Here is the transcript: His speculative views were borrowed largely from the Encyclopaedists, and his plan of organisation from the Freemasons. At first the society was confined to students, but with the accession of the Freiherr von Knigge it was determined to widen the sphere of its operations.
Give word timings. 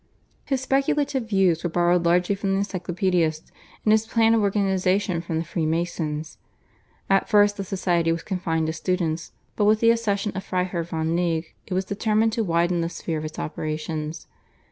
His 0.45 0.61
speculative 0.61 1.29
views 1.29 1.63
were 1.63 1.69
borrowed 1.69 2.05
largely 2.07 2.33
from 2.33 2.53
the 2.53 2.57
Encyclopaedists, 2.57 3.51
and 3.85 3.91
his 3.91 4.07
plan 4.07 4.33
of 4.33 4.41
organisation 4.41 5.21
from 5.21 5.37
the 5.37 5.43
Freemasons. 5.43 6.39
At 7.07 7.29
first 7.29 7.55
the 7.55 7.63
society 7.63 8.11
was 8.11 8.23
confined 8.23 8.65
to 8.65 8.73
students, 8.73 9.31
but 9.55 9.65
with 9.65 9.79
the 9.79 9.91
accession 9.91 10.29
of 10.31 10.41
the 10.41 10.41
Freiherr 10.41 10.81
von 10.81 11.15
Knigge 11.15 11.53
it 11.67 11.75
was 11.75 11.85
determined 11.85 12.33
to 12.33 12.43
widen 12.43 12.81
the 12.81 12.89
sphere 12.89 13.19
of 13.19 13.25
its 13.25 13.37
operations. 13.37 14.25